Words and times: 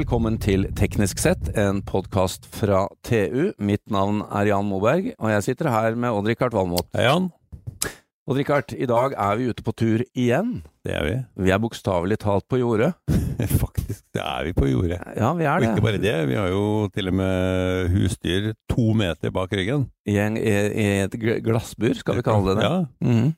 Velkommen 0.00 0.38
til 0.40 0.62
Teknisk 0.78 1.18
sett, 1.20 1.50
en 1.60 1.82
podkast 1.84 2.46
fra 2.56 2.86
TU. 3.04 3.50
Mitt 3.60 3.82
navn 3.92 4.22
er 4.32 4.48
Jan 4.48 4.64
Moberg, 4.64 5.10
og 5.20 5.28
jeg 5.28 5.44
sitter 5.44 5.68
her 5.68 5.92
med 5.98 6.14
Odd-Rikard 6.16 6.54
Valmot. 6.56 6.86
Hei, 6.96 7.04
Jan. 7.04 7.26
Odd-Rikard, 8.30 8.72
i 8.80 8.88
dag 8.88 9.12
er 9.12 9.36
vi 9.36 9.50
ute 9.50 9.64
på 9.66 9.74
tur 9.76 10.00
igjen. 10.16 10.62
Det 10.88 10.94
er 10.96 11.04
vi. 11.04 11.18
Vi 11.44 11.52
er 11.52 11.60
bokstavelig 11.60 12.16
talt 12.24 12.46
på 12.48 12.62
jordet. 12.62 12.94
Faktisk, 13.60 14.00
det 14.16 14.24
er 14.24 14.48
vi 14.48 14.54
på 14.56 14.70
jordet. 14.70 15.02
Ja, 15.20 15.34
vi 15.36 15.44
er 15.44 15.52
Og 15.58 15.66
det. 15.66 15.70
ikke 15.74 15.86
bare 15.90 16.02
det, 16.06 16.16
vi 16.32 16.40
har 16.40 16.48
jo 16.54 16.64
til 16.96 17.12
og 17.12 17.18
med 17.20 17.92
husdyr 17.98 18.50
to 18.72 18.88
meter 18.96 19.36
bak 19.36 19.52
ryggen. 19.52 19.84
I, 20.08 20.16
en, 20.24 20.40
i, 20.40 20.88
et 21.04 21.20
glassbur, 21.44 21.92
skal 22.00 22.22
vi 22.22 22.24
kalle 22.24 22.54
det 22.54 22.62
det. 22.64 22.72
Ja. 22.72 22.82
Mhm. 23.04 23.30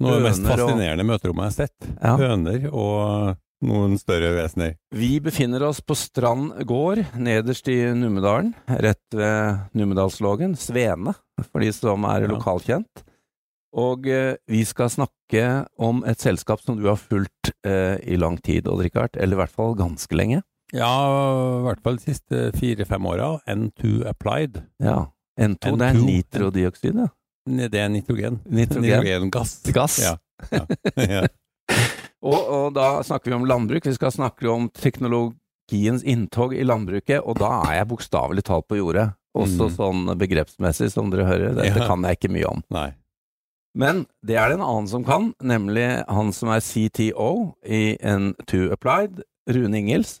Noe 0.00 0.14
av 0.14 0.22
det 0.22 0.30
mest 0.30 0.46
fascinerende 0.54 1.02
og- 1.02 1.10
møterommet 1.10 1.50
jeg 1.50 1.50
har 1.50 1.58
sett. 1.66 1.94
Ja. 1.98 2.14
Høner 2.22 2.70
og 2.70 3.38
noen 3.62 3.98
større 4.00 4.32
vesener. 4.38 4.74
Vi 4.94 5.18
befinner 5.20 5.62
oss 5.66 5.80
på 5.84 5.96
Strand 5.98 6.54
gård, 6.68 7.02
nederst 7.20 7.68
i 7.68 7.78
Numedalen, 7.94 8.54
rett 8.68 9.16
ved 9.16 9.58
Numedalslågen. 9.76 10.56
Svene, 10.56 11.14
for 11.50 11.60
de 11.60 11.72
som 11.76 12.04
er 12.08 12.22
Ja. 12.26 12.28
lokalkjent. 12.34 13.04
Og 13.76 14.06
eh, 14.10 14.34
vi 14.50 14.64
skal 14.66 14.88
snakke 14.90 15.44
om 15.78 16.02
et 16.04 16.18
selskap 16.18 16.60
som 16.64 16.76
du 16.80 16.88
har 16.88 16.96
fulgt 16.98 17.52
eh, 17.64 17.98
i 18.02 18.16
lang 18.18 18.40
tid, 18.42 18.66
Odd-Rikard. 18.66 19.14
Eller 19.16 19.36
i 19.36 19.40
hvert 19.44 19.54
fall 19.54 19.76
ganske 19.78 20.16
lenge. 20.16 20.42
Ja, 20.74 20.90
i 21.60 21.62
hvert 21.68 21.82
fall 21.82 21.96
de 22.00 22.02
siste 22.14 22.50
fire-fem 22.58 23.06
åra. 23.06 23.40
N2 23.46 24.06
Applied. 24.10 24.62
Ja. 24.82 25.04
N2, 25.38 25.76
det 25.78 25.86
er 25.86 25.94
N2. 25.94 26.04
nitrodioksid, 26.06 26.98
ja. 26.98 27.08
Det 27.50 27.78
er 27.80 27.88
nitrogen. 27.88 28.40
Nitrogen. 28.44 28.82
Nitrogengass. 29.04 29.54
Gass. 29.72 30.00
Ja. 30.02 30.16
ja. 30.52 31.26
Og, 32.22 32.36
og 32.52 32.74
da 32.76 33.00
snakker 33.06 33.30
vi 33.32 33.36
om 33.38 33.46
landbruk. 33.48 33.86
Vi 33.88 33.94
skal 33.96 34.12
snakke 34.12 34.48
om 34.52 34.68
teknologiens 34.76 36.02
inntog 36.04 36.52
i 36.54 36.64
landbruket, 36.66 37.22
og 37.24 37.38
da 37.40 37.62
er 37.70 37.78
jeg 37.80 37.88
bokstavelig 37.92 38.44
talt 38.44 38.68
på 38.68 38.76
jordet. 38.80 39.10
Også 39.36 39.68
Mm. 39.70 39.76
sånn 39.76 40.18
begrepsmessig, 40.18 40.90
som 40.90 41.10
dere 41.10 41.24
hører. 41.24 41.54
Dette 41.54 41.78
Ja. 41.78 41.86
kan 41.86 42.02
jeg 42.02 42.18
ikke 42.18 42.32
mye 42.34 42.48
om. 42.50 42.62
Nei. 42.70 42.92
Men 43.74 44.06
det 44.26 44.34
er 44.36 44.48
det 44.48 44.58
en 44.58 44.66
annen 44.66 44.88
som 44.88 45.04
kan, 45.04 45.32
nemlig 45.40 46.04
han 46.08 46.32
som 46.32 46.48
er 46.48 46.58
CTO 46.60 47.54
i 47.64 47.96
N2 48.02 48.72
Applied, 48.72 49.22
Rune 49.48 49.74
Ingels. 49.78 50.20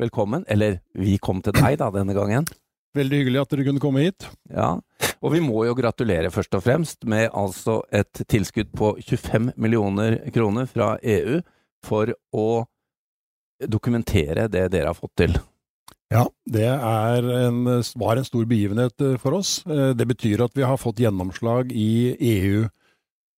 Velkommen. 0.00 0.44
Eller 0.48 0.80
vi 0.94 1.18
kom 1.18 1.42
til 1.42 1.52
deg 1.52 1.78
da, 1.78 1.90
denne 1.90 2.14
gangen. 2.14 2.46
Veldig 2.96 3.22
hyggelig 3.22 3.42
at 3.42 3.52
dere 3.52 3.66
kunne 3.66 3.82
komme 3.82 4.04
hit. 4.06 4.28
Ja, 4.52 4.76
og 5.20 5.34
vi 5.34 5.42
må 5.44 5.64
jo 5.66 5.74
gratulere 5.76 6.30
først 6.32 6.54
og 6.56 6.64
fremst 6.64 7.04
med 7.08 7.28
altså 7.36 7.80
et 7.94 8.22
tilskudd 8.30 8.72
på 8.76 8.94
25 9.02 9.52
millioner 9.60 10.18
kroner 10.34 10.68
fra 10.70 10.94
EU 11.02 11.42
for 11.84 12.14
å 12.32 12.48
dokumentere 13.60 14.48
det 14.52 14.66
dere 14.72 14.92
har 14.92 14.98
fått 14.98 15.14
til. 15.20 15.36
Ja, 16.12 16.22
det 16.46 16.68
er 16.70 17.24
en, 17.48 17.64
var 17.98 18.18
en 18.18 18.26
stor 18.26 18.46
begivenhet 18.46 19.02
eh, 19.02 19.16
for 19.18 19.40
oss. 19.40 19.58
Eh, 19.66 19.90
Det 19.98 20.06
betyr 20.06 20.44
at 20.44 20.54
vi 20.54 20.62
har 20.62 20.78
fått 20.78 21.02
gjennomslag 21.02 21.72
i 21.74 22.12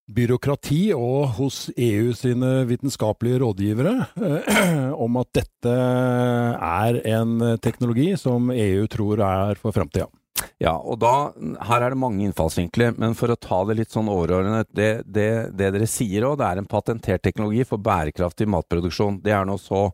EU-byråkrati 0.09 0.93
og 0.95 1.35
hos 1.37 1.69
EU 1.77 2.13
sine 2.13 2.65
vitenskapelige 2.65 3.39
rådgivere 3.43 4.07
eh, 4.17 4.93
om 5.05 5.17
at 5.21 5.29
dette 5.33 5.73
er 5.73 7.01
en 7.13 7.57
teknologi 7.61 8.15
som 8.17 8.49
EU 8.51 8.87
tror 8.87 9.21
er 9.21 9.55
for 9.61 9.71
framtida. 9.71 10.07
Ja, 10.59 10.77
og 10.77 10.99
da, 11.01 11.31
her 11.67 11.83
er 11.83 11.91
det 11.91 11.99
mange 11.99 12.23
innfallsvinkler, 12.25 12.95
men 12.97 13.13
for 13.15 13.31
å 13.31 13.37
ta 13.39 13.61
det 13.67 13.75
litt 13.75 13.91
sånn 13.91 14.09
overordnet, 14.09 14.69
det, 14.71 15.03
det, 15.05 15.51
det 15.53 15.71
dere 15.75 15.87
sier 15.87 16.25
òg, 16.25 16.37
det 16.39 16.47
er 16.47 16.61
en 16.61 16.69
patentert 16.69 17.23
teknologi 17.23 17.65
for 17.67 17.81
bærekraftig 17.83 18.47
matproduksjon. 18.47 19.19
Det 19.23 19.35
er 19.35 19.45
nå 19.47 19.57
så. 19.59 19.89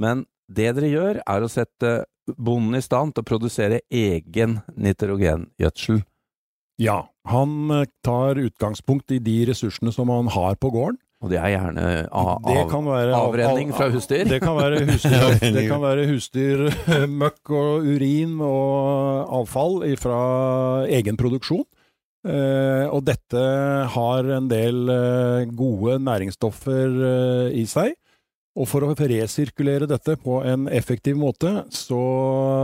Men 0.00 0.24
det 0.48 0.70
dere 0.78 0.92
gjør, 0.92 1.20
er 1.26 1.42
å 1.42 1.50
sette 1.50 2.04
bonden 2.38 2.78
i 2.78 2.84
stand 2.84 3.14
til 3.14 3.24
å 3.24 3.30
produsere 3.32 3.82
egen 3.90 4.60
nitrogengjødsel. 4.78 6.04
Ja, 6.80 7.02
han 7.28 7.70
eh, 7.74 7.86
tar 8.06 8.40
utgangspunkt 8.40 9.12
i 9.12 9.20
de 9.22 9.42
ressursene 9.50 9.92
som 9.94 10.12
han 10.12 10.30
har 10.32 10.58
på 10.60 10.72
gården. 10.72 11.00
Og 11.20 11.28
det 11.28 11.36
er 11.36 11.50
gjerne 11.52 11.82
av, 12.16 12.46
av, 12.48 12.70
være 12.86 13.16
avrenning 13.16 13.74
fra 13.76 13.90
husdyr. 13.92 14.24
Det 14.24 14.38
kan 14.40 14.56
være 14.56 14.86
husdyr, 14.88 15.34
det 15.56 15.66
kan 15.68 15.82
være 15.82 16.06
husdyr 16.08 16.62
møkk 17.22 17.52
og 17.52 17.84
urin 17.84 18.38
og 18.40 19.34
avfall 19.42 19.82
fra 20.00 20.22
egen 20.88 21.20
produksjon. 21.20 21.66
Eh, 22.20 22.86
og 22.92 23.04
dette 23.08 23.42
har 23.94 24.30
en 24.36 24.48
del 24.48 24.92
eh, 24.92 25.48
gode 25.56 25.98
næringsstoffer 26.04 26.96
eh, 27.10 27.58
i 27.60 27.64
seg. 27.68 27.94
Og 28.60 28.66
for 28.68 28.84
å 28.84 28.92
resirkulere 28.92 29.88
dette 29.88 30.16
på 30.20 30.40
en 30.44 30.66
effektiv 30.68 31.16
måte, 31.20 31.66
så 31.72 32.00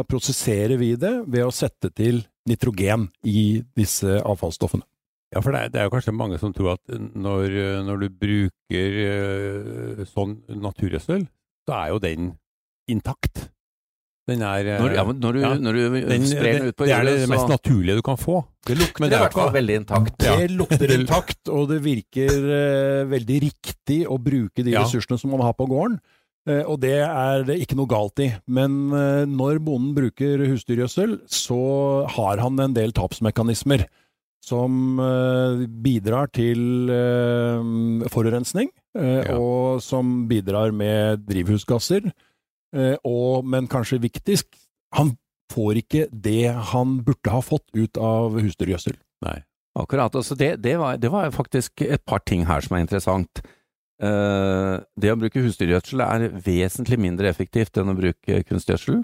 prosesserer 0.09 0.77
vi 0.81 0.95
det 1.01 1.15
ved 1.25 1.47
å 1.47 1.55
sette 1.55 1.93
til 1.95 2.25
nitrogen 2.49 3.09
i 3.27 3.63
disse 3.77 4.21
avfallsstoffene. 4.23 4.87
Ja, 5.35 5.41
for 5.43 5.53
det 5.53 5.61
er, 5.61 5.73
det 5.75 5.81
er 5.81 5.89
jo 5.89 5.95
kanskje 5.97 6.15
mange 6.15 6.39
som 6.39 6.53
tror 6.55 6.77
at 6.77 6.95
når, 6.95 7.51
når 7.89 8.05
du 8.05 8.07
bruker 8.23 8.99
eh, 9.03 10.07
sånn 10.13 10.39
naturgjødsel, 10.63 11.27
så 11.67 11.75
er 11.81 11.93
jo 11.93 11.99
den 12.05 12.29
intakt. 12.89 13.49
Den 14.27 14.41
er 14.43 14.67
Når, 14.83 14.95
ja, 14.97 15.03
når 15.07 15.37
du, 15.37 15.41
ja. 15.43 15.51
når 15.63 15.77
du 15.77 15.83
den, 16.09 16.25
sprer 16.27 16.57
den 16.59 16.71
ut 16.73 16.77
på 16.79 16.87
det 16.89 16.95
er 16.97 17.05
det 17.07 17.29
mest 17.31 17.45
så 17.45 17.51
naturlige 17.53 17.95
du 18.01 18.03
kan 18.07 18.17
få. 18.19 18.41
det 18.67 18.75
lukter 18.79 19.05
det 19.05 19.07
i 19.07 19.13
det 19.13 19.19
er 19.19 19.23
hvert 19.29 19.37
fall 19.39 19.53
veldig 19.55 19.77
intakt. 19.83 20.25
Ja. 20.27 20.33
Det 20.41 20.49
lukter 20.51 20.95
intakt, 20.97 21.43
og 21.55 21.69
det 21.71 21.79
virker 21.85 22.33
uh, 22.49 23.03
veldig 23.13 23.37
riktig 23.45 24.01
å 24.11 24.19
bruke 24.19 24.65
de 24.67 24.75
Ja. 24.75 24.83
ressursene 24.83 25.19
som 25.23 25.31
man 25.31 25.45
har 25.47 25.55
på 25.55 25.69
gården. 25.71 26.01
Eh, 26.47 26.63
og 26.63 26.79
det 26.85 26.95
er 27.03 27.45
det 27.49 27.59
ikke 27.63 27.77
noe 27.79 27.91
galt 27.91 28.23
i. 28.23 28.31
Men 28.47 28.79
eh, 28.95 29.25
når 29.29 29.61
bonden 29.67 29.95
bruker 29.97 30.45
husdyrgjødsel, 30.47 31.19
så 31.27 31.61
har 32.17 32.43
han 32.43 32.61
en 32.63 32.77
del 32.77 32.95
tapsmekanismer 32.97 33.87
som 34.47 35.01
eh, 35.03 35.65
bidrar 35.83 36.31
til 36.35 36.91
forurensning, 38.13 38.71
Ja. 38.97 39.35
og 39.37 39.83
som 39.85 40.23
bidrar 40.31 40.71
med 40.73 41.27
drivhusgasser. 41.29 42.07
Og, 43.05 43.45
men 43.45 43.67
kanskje 43.69 43.99
viktigst, 44.01 44.57
han 44.97 45.11
får 45.53 45.83
ikke 45.83 46.07
det 46.11 46.49
han 46.73 46.95
burde 47.05 47.33
ha 47.35 47.43
fått 47.45 47.67
ut 47.77 48.01
av 48.01 48.39
husdyrgjødsel. 48.41 48.97
Nei. 49.27 49.37
Akkurat. 49.77 50.17
Altså 50.17 50.37
det, 50.39 50.55
det, 50.65 50.79
var, 50.81 50.97
det 50.97 51.11
var 51.13 51.29
faktisk 51.37 51.85
et 51.85 52.05
par 52.09 52.25
ting 52.25 52.47
her 52.49 52.65
som 52.65 52.79
er 52.79 52.87
interessant. 52.87 53.43
Eh, 54.03 54.77
det 55.01 55.13
å 55.13 55.17
bruke 55.17 55.41
husdyrgjødsel 55.41 56.03
er 56.05 56.27
vesentlig 56.45 56.99
mindre 57.01 57.31
effektivt 57.33 57.79
enn 57.81 57.89
å 57.95 57.97
bruke 57.97 58.43
kunstgjødsel. 58.45 59.03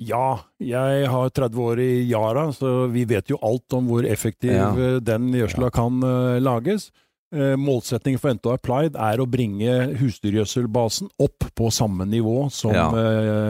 Ja, 0.00 0.40
jeg 0.58 1.06
har 1.12 1.28
30 1.30 1.60
år 1.62 1.78
i 1.84 1.90
Yara, 2.10 2.48
så 2.56 2.88
vi 2.90 3.04
vet 3.06 3.28
jo 3.30 3.38
alt 3.44 3.76
om 3.76 3.86
hvor 3.92 4.02
effektiv 4.08 4.50
Ja. 4.56 4.70
eh, 4.72 4.98
den 5.00 5.28
gjødsla 5.32 5.70
kan 5.72 6.00
eh, 6.02 6.40
lages. 6.40 6.90
Målsettingen 7.34 8.20
for 8.20 8.30
NTO 8.30 8.52
Applied 8.54 8.94
er 8.94 9.18
å 9.18 9.26
bringe 9.26 9.96
husdyrgjødselbasen 9.98 11.08
opp 11.18 11.42
på 11.58 11.66
samme 11.72 12.06
nivå 12.06 12.48
som 12.52 12.70
Ja. 12.70 12.92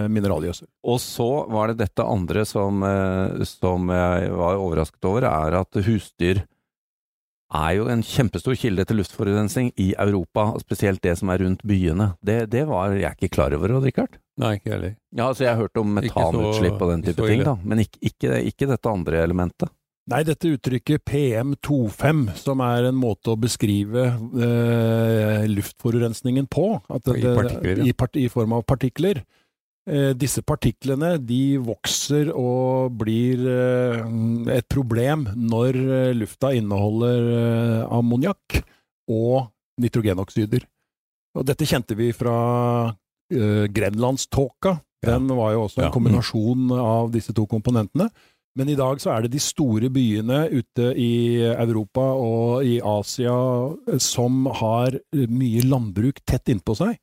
mineralgjødsel. 0.09 0.65
Og 0.89 0.99
så 1.01 1.47
var 1.51 1.67
det 1.69 1.77
dette 1.83 2.01
andre 2.03 2.47
som, 2.47 2.81
som 3.45 3.87
jeg 3.93 4.31
var 4.33 4.57
overrasket 4.57 5.05
over, 5.05 5.25
er 5.29 5.59
at 5.61 5.69
husdyr 5.84 6.41
er 7.54 7.76
jo 7.78 7.87
en 7.92 8.03
kjempestor 8.04 8.56
kilde 8.59 8.84
til 8.88 8.98
luftforurensning 9.00 9.70
i 9.81 9.92
Europa, 10.00 10.50
spesielt 10.62 11.03
det 11.04 11.16
som 11.20 11.31
er 11.32 11.44
rundt 11.44 11.62
byene. 11.66 12.12
Det, 12.25 12.44
det 12.53 12.66
var 12.70 12.94
jeg 12.98 13.16
ikke 13.19 13.32
klar 13.37 13.54
over, 13.56 13.76
Odd 13.78 13.87
Rikard. 13.88 14.19
Nei, 14.42 14.56
ikke 14.59 14.75
heller. 14.75 14.97
Ja, 15.15 15.28
altså 15.28 15.47
jeg 15.47 15.54
har 15.54 15.62
hørt 15.62 15.78
om 15.78 15.94
metanutslipp 15.94 16.82
og 16.82 16.91
den 16.91 17.06
type 17.06 17.31
ting, 17.31 17.44
da, 17.47 17.54
men 17.62 17.84
ikke, 17.84 18.00
ikke, 18.10 18.42
ikke 18.51 18.71
dette 18.72 18.91
andre 18.91 19.22
elementet. 19.22 19.71
Nei, 20.10 20.21
dette 20.27 20.51
uttrykket 20.53 21.01
PM25, 21.09 22.27
som 22.36 22.60
er 22.60 22.91
en 22.91 22.98
måte 22.98 23.33
å 23.33 23.39
beskrive 23.41 24.03
eh, 24.12 25.47
luftforurensningen 25.48 26.50
på, 26.53 26.66
at 26.92 27.09
I 27.09 27.22
partikler, 27.24 27.80
ja. 27.80 27.86
i, 27.89 27.95
part, 27.97 28.18
i 28.21 28.27
form 28.33 28.53
av 28.59 28.66
partikler. 28.68 29.22
Eh, 29.84 30.15
disse 30.16 30.41
partiklene 30.41 31.19
de 31.21 31.59
vokser 31.60 32.31
og 32.33 32.95
blir 33.03 33.42
eh, 33.45 33.98
et 34.57 34.65
problem 34.72 35.27
når 35.36 35.77
eh, 35.77 36.13
lufta 36.16 36.54
inneholder 36.57 37.27
eh, 37.34 37.83
ammoniakk 37.92 38.63
og 39.13 39.51
nitrogenoksider. 39.84 40.65
Og 41.36 41.45
dette 41.45 41.69
kjente 41.69 41.98
vi 41.98 42.13
fra 42.16 42.95
grenlandståka. 43.34 44.77
Den 45.03 45.27
var 45.34 45.54
jo 45.54 45.65
også 45.65 45.83
en 45.83 45.92
kombinasjon 45.92 46.69
av 46.77 47.09
disse 47.10 47.33
to 47.34 47.47
komponentene. 47.51 48.07
Men 48.54 48.71
i 48.71 48.77
dag 48.78 49.01
så 49.03 49.10
er 49.10 49.25
det 49.25 49.33
de 49.33 49.41
store 49.42 49.89
byene 49.91 50.45
ute 50.53 50.92
i 51.01 51.42
Europa 51.42 52.04
og 52.15 52.69
i 52.69 52.77
Asia 52.78 53.34
som 53.98 54.47
har 54.60 54.95
mye 55.10 55.65
landbruk 55.66 56.22
tett 56.22 56.53
innpå 56.54 56.77
seg. 56.78 56.95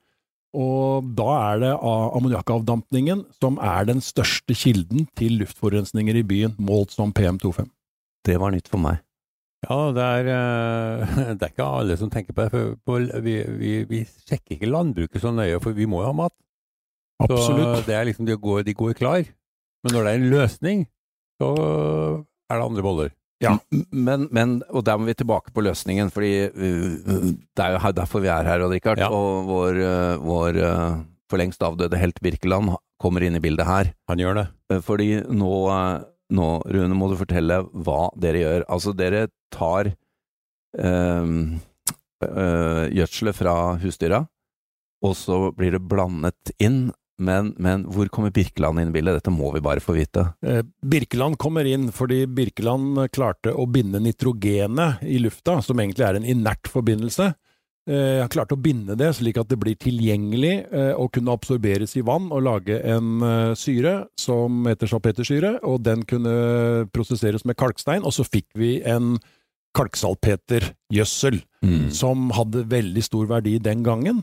Og 0.51 1.07
da 1.15 1.27
er 1.53 1.61
det 1.63 1.71
ammoniakkavdampningen 1.79 3.23
som 3.39 3.59
er 3.63 3.85
den 3.87 4.01
største 4.03 4.55
kilden 4.57 5.05
til 5.15 5.39
luftforurensninger 5.39 6.19
i 6.19 6.25
byen, 6.27 6.57
målt 6.59 6.91
som 6.91 7.13
PM25. 7.15 7.69
Det 8.27 8.35
var 8.41 8.51
nytt 8.53 8.67
for 8.71 8.83
meg. 8.83 8.99
Ja, 9.61 9.77
det 9.93 10.03
er, 10.03 10.29
eh, 10.33 11.19
det 11.37 11.45
er 11.45 11.53
ikke 11.53 11.69
alle 11.79 11.97
som 11.97 12.11
tenker 12.11 12.35
på 12.35 12.47
det. 12.47 12.63
For 12.83 13.21
vi, 13.23 13.37
vi, 13.61 13.73
vi 13.87 14.01
sjekker 14.03 14.57
ikke 14.57 14.69
landbruket 14.69 15.23
så 15.23 15.31
nøye, 15.33 15.61
for 15.63 15.77
vi 15.77 15.87
må 15.89 16.01
jo 16.01 16.09
ha 16.09 16.17
mat. 16.17 16.35
Absolutt. 17.21 17.77
Så 17.77 17.87
det 17.87 17.95
er 17.95 18.09
liksom, 18.09 18.27
de 18.27 18.35
går, 18.35 18.63
de 18.67 18.75
går 18.75 18.97
klar. 18.97 19.23
Men 19.85 19.95
når 19.95 20.03
det 20.03 20.11
er 20.11 20.19
en 20.19 20.31
løsning, 20.33 20.83
så 21.41 21.51
er 22.49 22.57
det 22.57 22.65
andre 22.65 22.85
boller. 22.85 23.13
Ja. 23.41 23.55
Men, 23.89 24.27
men, 24.29 24.59
og 24.69 24.85
der 24.85 24.99
må 24.99 25.09
vi 25.09 25.15
tilbake 25.17 25.53
på 25.53 25.63
løsningen, 25.65 26.11
fordi 26.13 26.33
uh, 26.53 27.31
det 27.57 27.65
er 27.65 27.75
jo 27.75 27.93
derfor 27.97 28.23
vi 28.23 28.29
er 28.29 28.45
her, 28.47 28.65
Odd 28.65 28.75
Rikard. 28.75 29.01
Ja. 29.01 29.09
Og 29.09 29.47
vår, 29.49 29.81
uh, 29.81 30.21
vår 30.21 30.61
uh, 30.61 31.01
for 31.31 31.41
lengst 31.41 31.63
avdøde 31.65 31.99
helt 31.99 32.21
Birkeland 32.21 32.75
kommer 33.01 33.25
inn 33.25 33.39
i 33.39 33.43
bildet 33.43 33.65
her. 33.65 33.93
Han 34.11 34.21
gjør 34.21 34.41
det. 34.41 34.45
Fordi 34.85 35.09
nå, 35.25 35.51
nå, 36.37 36.47
Rune, 36.69 36.97
må 36.97 37.09
du 37.09 37.17
fortelle 37.19 37.63
hva 37.71 38.01
dere 38.19 38.43
gjør. 38.43 38.65
Altså, 38.71 38.93
dere 38.97 39.25
tar 39.53 39.93
um, 40.77 41.59
uh, 42.23 42.85
gjødselet 42.93 43.37
fra 43.37 43.55
husdyra, 43.81 44.21
og 45.01 45.15
så 45.17 45.43
blir 45.57 45.75
det 45.75 45.83
blandet 45.89 46.53
inn. 46.61 46.91
Men, 47.21 47.51
men 47.61 47.85
hvor 47.91 48.09
kommer 48.13 48.33
Birkeland 48.33 48.81
inn 48.81 48.89
i 48.89 48.95
bildet? 48.95 49.19
Dette 49.19 49.33
må 49.33 49.51
vi 49.53 49.61
bare 49.63 49.83
få 49.83 49.93
vite. 49.93 50.25
Eh, 50.45 50.63
Birkeland 50.81 51.37
kommer 51.41 51.67
inn 51.69 51.91
fordi 51.93 52.23
Birkeland 52.25 52.97
klarte 53.13 53.53
å 53.53 53.67
binde 53.69 54.01
nitrogenet 54.01 55.03
i 55.05 55.19
lufta, 55.21 55.59
som 55.61 55.79
egentlig 55.79 56.07
er 56.07 56.17
en 56.17 56.25
inert 56.25 56.69
forbindelse. 56.71 57.31
Eh, 57.89 58.17
Han 58.21 58.31
klarte 58.33 58.57
å 58.57 58.61
binde 58.61 58.97
det 58.97 59.11
slik 59.17 59.37
at 59.41 59.51
det 59.51 59.59
blir 59.61 59.77
tilgjengelig 59.77 60.55
eh, 60.71 60.93
og 60.95 61.11
kunne 61.13 61.35
absorberes 61.37 61.93
i 61.97 62.05
vann 62.05 62.31
og 62.33 62.45
lage 62.47 62.81
en 62.81 63.21
syre 63.57 63.95
som 64.19 64.65
heter 64.69 64.89
salpetersyre, 64.89 65.55
og 65.61 65.83
den 65.85 66.05
kunne 66.09 66.89
prosesseres 66.93 67.45
med 67.45 67.59
kalkstein, 67.61 68.05
og 68.05 68.17
så 68.17 68.25
fikk 68.25 68.49
vi 68.57 68.79
en 68.81 69.15
kalksalpetergjødsel 69.77 71.37
som 71.95 72.31
hadde 72.35 72.65
veldig 72.67 73.03
stor 73.05 73.29
verdi 73.29 73.53
den 73.63 73.85
gangen. 73.85 74.17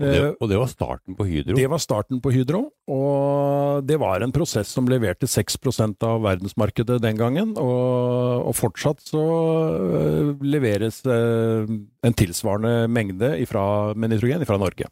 Og 0.00 0.06
det, 0.06 0.20
Eh, 0.20 0.34
og 0.40 0.48
det 0.48 0.56
var 0.56 0.70
starten 0.70 1.16
på 1.16 1.26
Hydro. 1.28 1.56
det 1.56 1.66
var 1.68 1.80
starten 1.82 2.20
på 2.24 2.32
Hydro, 2.32 2.62
og 2.88 3.84
det 3.84 3.98
var 4.00 4.24
en 4.24 4.32
prosess 4.32 4.72
som 4.72 4.88
leverte 4.88 5.28
6% 5.28 6.06
av 6.08 6.22
verdensmarkedet 6.24 7.00
den 7.04 7.20
gangen, 7.20 7.52
og, 7.60 8.46
og 8.48 8.56
fortsatt 8.56 9.04
så 9.04 9.20
øh, 9.20 10.32
leveres 10.40 11.02
øh, 11.04 11.68
en 11.68 12.16
tilsvarende 12.16 12.88
mengde 12.88 13.34
ifra, 13.42 13.92
med 13.94 14.14
nitrogen 14.14 14.46
fra 14.48 14.56
Norge. 14.60 14.88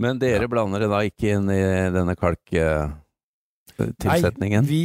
Men 0.00 0.18
dere 0.18 0.48
blander 0.48 0.80
det 0.80 0.88
da 0.88 1.02
ikke 1.04 1.34
inn 1.36 1.52
i 1.52 1.62
denne 1.92 2.16
kalktilsetningen? 4.00 4.66
Vi, 4.68 4.84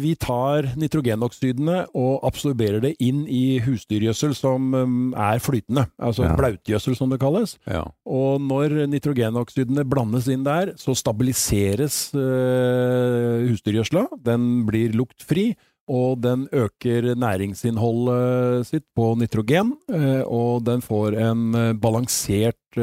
vi 0.00 0.14
tar 0.20 0.70
nitrogenoksidene 0.80 1.86
og 1.94 2.24
absorberer 2.28 2.80
det 2.84 2.94
inn 3.02 3.24
i 3.28 3.58
husdyrgjødsel 3.64 4.34
som 4.38 4.74
er 5.14 5.40
flytende, 5.42 5.86
altså 6.00 6.26
Ja. 6.28 6.36
blautgjødsel 6.38 6.96
som 6.96 7.10
det 7.10 7.20
kalles. 7.22 7.56
Ja. 7.66 7.84
Og 8.06 8.40
når 8.40 8.86
nitrogenoksidene 8.90 9.84
blandes 9.88 10.28
inn 10.28 10.44
der, 10.44 10.74
så 10.80 10.94
stabiliseres 10.96 12.10
uh, 12.14 13.46
husdyrgjødsla. 13.48 14.06
Den 14.24 14.66
blir 14.68 14.94
luktfri, 14.96 15.50
og 15.90 16.20
den 16.22 16.44
øker 16.54 17.14
næringsinnholdet 17.18 18.66
sitt 18.68 18.84
på 18.94 19.16
nitrogen. 19.18 19.72
øh, 19.90 20.22
og 20.22 20.64
den 20.64 20.80
får 20.80 21.16
en 21.18 21.80
balansert 21.80 22.78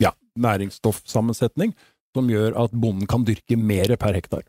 ja, 0.00 0.10
næringsstoffsammensetning 0.36 1.72
som 2.14 2.28
gjør 2.30 2.56
at 2.64 2.72
bonden 2.72 3.06
kan 3.10 3.24
dyrke 3.26 3.58
mer 3.58 3.96
per 4.00 4.14
hektar. 4.16 4.44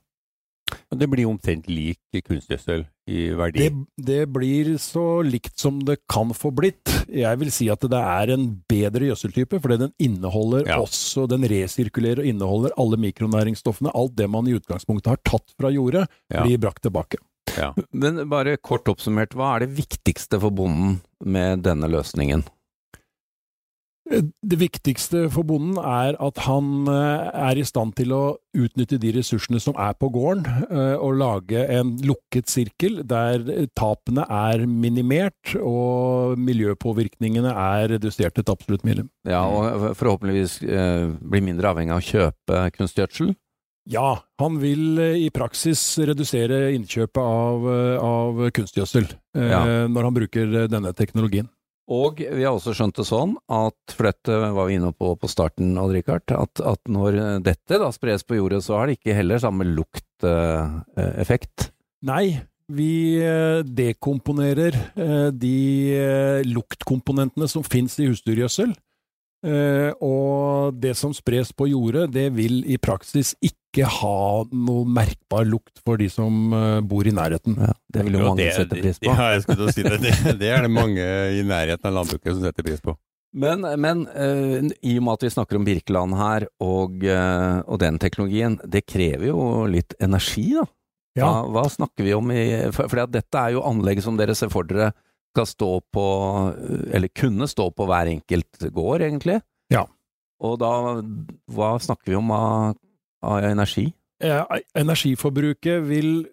Det 0.96 1.06
blir 1.12 1.28
omtrent 1.30 1.68
lik 1.70 2.00
kunstgjødsel 2.26 2.86
i 3.12 3.28
verdi. 3.38 3.60
Det, 3.68 4.06
det 4.08 4.22
blir 4.34 4.72
så 4.82 5.22
likt 5.26 5.60
som 5.62 5.78
det 5.86 6.00
kan 6.10 6.32
få 6.34 6.50
blitt. 6.56 6.90
Jeg 7.12 7.38
vil 7.42 7.52
si 7.54 7.68
at 7.70 7.84
det 7.86 8.00
er 8.00 8.32
en 8.34 8.48
bedre 8.70 9.12
gjødseltype, 9.12 9.60
fordi 9.62 9.78
den 9.84 9.94
inneholder 10.02 10.66
Ja. 10.66 10.80
også 10.82 11.28
Den 11.30 11.46
resirkulerer 11.52 12.24
og 12.24 12.30
inneholder 12.32 12.74
alle 12.82 12.98
mikronæringsstoffene. 12.98 13.94
Alt 13.94 14.16
det 14.18 14.30
man 14.30 14.48
i 14.50 14.56
utgangspunktet 14.58 15.14
har 15.14 15.22
tatt 15.24 15.54
fra 15.60 15.70
jordet, 15.70 16.08
Ja. 16.34 16.44
blir 16.44 16.58
brakt 16.58 16.82
tilbake. 16.82 17.22
Ja. 17.58 17.74
Men 17.94 18.28
bare 18.30 18.58
kort 18.58 18.86
oppsummert, 18.90 19.36
hva 19.38 19.56
er 19.56 19.68
det 19.68 19.76
viktigste 19.78 20.40
for 20.42 20.50
bonden 20.50 21.02
med 21.24 21.62
denne 21.64 21.88
løsningen? 21.88 22.44
Det 24.06 24.57
viktigste 24.62 25.24
for 25.34 25.48
bonden 25.50 25.80
er 25.81 26.13
at 26.22 26.42
han 26.46 26.86
eh, 26.92 27.30
er 27.50 27.57
i 27.57 27.63
stand 27.66 27.96
til 27.98 28.12
å 28.13 28.24
utnytte 28.54 29.00
de 29.02 29.16
ressursene 29.16 29.57
som 29.62 29.74
er 29.81 29.96
på 29.98 30.12
gården, 30.13 30.46
eh, 30.69 30.94
og 31.02 31.18
lage 31.18 31.63
en 31.74 31.96
lukket 32.06 32.52
sirkel 32.52 33.00
der 33.10 33.42
tapene 33.74 34.28
er 34.30 34.68
minimert 34.69 35.56
og 35.57 36.38
miljøpåvirkningene 36.38 37.50
er 37.50 37.96
redusert 37.96 38.38
til 38.38 38.46
et 38.46 38.54
absolutt 38.54 38.86
minimum. 38.86 39.10
Ja, 39.25 39.42
og 39.50 39.98
forhåpentligvis 39.98 40.60
eh, 40.69 41.10
bli 41.25 41.42
mindre 41.50 41.74
avhengig 41.74 41.98
av 41.98 42.04
å 42.04 42.07
kjøpe 42.12 42.62
kunstgjødsel? 42.78 43.34
Ja, 43.90 44.16
han 44.42 44.62
vil 44.62 45.02
i 45.02 45.28
praksis 45.34 45.81
redusere 46.02 46.72
innkjøpet 46.78 47.22
av, 47.22 47.68
av 48.02 48.48
kunstgjødsel 48.54 49.12
Ja. 49.36 49.60
når 49.92 50.07
han 50.07 50.16
bruker 50.16 50.56
denne 50.72 50.94
teknologien. 50.98 51.50
Og 51.92 52.24
vi 52.24 52.42
har 52.42 52.56
også 52.56 52.74
skjønt 52.74 52.98
det 52.98 53.06
sånn 53.06 53.36
at, 53.54 53.78
for 53.94 54.10
dette 54.10 54.40
var 54.56 54.66
vi 54.66 54.80
inne 54.80 54.90
på 54.96 55.12
på 55.22 55.30
starten, 55.30 55.76
Odd 55.78 55.94
Rikard, 55.94 56.26
at, 56.34 56.64
at 56.66 56.82
når 56.90 57.20
dette 57.46 57.78
da 57.82 57.92
spres 57.94 58.26
på 58.26 58.40
jordet, 58.40 58.64
så 58.66 58.80
har 58.80 58.90
det 58.90 58.98
ikke 58.98 59.18
heller 59.20 59.44
samme 59.44 59.68
lukteffekt. 59.70 61.70
Nei, 62.06 62.40
vi 62.74 63.22
eh, 63.22 63.62
dekomponerer 63.62 64.74
eh, 64.98 65.28
de 65.30 65.58
eh, 65.94 66.42
luktkomponentene 66.50 67.46
som 67.50 67.66
finnes 67.66 67.98
i 68.00 68.10
husdyrgjødsel. 68.10 68.74
Og 69.46 70.74
det 70.81 70.96
som 70.98 71.12
spres 71.14 71.52
på 71.54 71.68
jordet, 71.70 72.08
det 72.16 72.31
vil 72.34 72.64
i 72.66 72.80
praksis 72.81 73.36
ikke 73.46 73.65
ha 73.83 74.44
noe 74.56 74.86
merkbar 74.88 75.44
lukt 75.50 75.81
for 75.83 76.00
de 76.00 76.07
som 76.12 76.54
eh, 76.56 76.80
bor 76.86 77.04
i 77.07 77.12
nærheten. 77.12 77.57
Ja, 77.60 77.74
det 77.92 78.06
vil 78.07 78.16
jo 78.19 78.30
mange 78.30 78.45
det- 78.45 78.54
sette 78.56 78.80
pris 78.80 79.01
på. 79.01 79.10
Ja, 79.12 79.33
jeg 79.33 79.44
skulle 79.44 79.74
si 79.75 79.83
det. 79.83 80.00
det. 80.01 80.38
Det 80.39 80.50
er 80.54 80.63
det 80.63 80.72
mange 80.72 81.04
i 81.36 81.44
nærheten 81.44 81.89
av 81.89 81.98
landbruket 82.00 82.31
som 82.31 82.45
setter 82.45 82.63
pris 82.63 82.80
på. 82.81 82.95
Men, 83.36 83.66
men 83.83 84.06
uh, 84.16 84.63
i 84.80 84.94
og 84.95 85.04
med 85.04 85.18
at 85.18 85.25
vi 85.25 85.33
snakker 85.33 85.57
om 85.60 85.66
Birkeland 85.68 86.16
her, 86.16 86.45
og, 86.63 87.01
uh, 87.04 87.60
og 87.68 87.81
den 87.81 87.98
teknologien, 88.00 88.56
det 88.63 88.86
krever 88.88 89.27
jo 89.27 89.66
litt 89.68 89.92
energi, 90.00 90.54
da. 90.56 90.63
Ja. 91.19 91.28
Hva, 91.28 91.42
hva 91.51 91.66
snakker 91.71 92.04
vi 92.04 92.12
om 92.16 92.31
i 92.31 92.42
For, 92.76 92.90
for 92.92 93.00
at 93.06 93.11
dette 93.14 93.40
er 93.40 93.54
jo 93.56 93.61
anlegg 93.64 94.02
som 94.04 94.18
dere 94.19 94.33
ser 94.35 94.50
for 94.52 94.68
dere 94.68 94.90
skal 95.35 95.47
stå 95.47 95.69
på, 95.92 96.06
eller 96.95 97.11
kunne 97.11 97.47
stå 97.52 97.69
på 97.76 97.88
hver 97.90 98.07
enkelt 98.07 98.68
gård, 98.71 99.04
egentlig. 99.04 99.42
Ja. 99.71 99.83
Og 100.44 100.57
da, 100.61 100.71
hva 101.52 101.73
snakker 101.83 102.14
vi 102.14 102.19
om 102.19 102.31
av, 102.35 102.76
av 103.26 103.44
energi? 103.44 103.90
Eh, 104.24 104.42
Energiforbruket 104.78 105.84
vil 105.90 106.26